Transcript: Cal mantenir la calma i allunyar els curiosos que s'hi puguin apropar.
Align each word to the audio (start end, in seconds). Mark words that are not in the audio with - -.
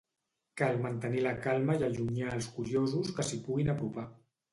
Cal 0.59 0.79
mantenir 0.85 1.19
la 1.25 1.33
calma 1.43 1.75
i 1.81 1.85
allunyar 1.87 2.31
els 2.37 2.47
curiosos 2.55 3.13
que 3.19 3.27
s'hi 3.29 3.39
puguin 3.45 3.71
apropar. 3.75 4.07